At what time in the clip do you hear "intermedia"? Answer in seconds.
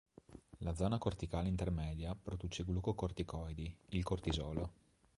1.47-2.15